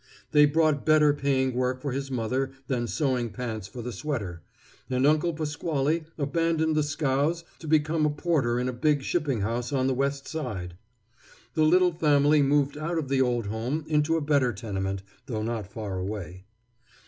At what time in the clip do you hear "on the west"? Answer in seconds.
9.71-10.27